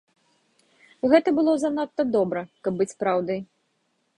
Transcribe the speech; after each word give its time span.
Гэта 1.11 1.29
было 1.39 1.53
занадта 1.65 2.07
добра, 2.17 2.45
каб 2.69 2.73
быць 2.81 2.97
праўдай. 3.05 3.39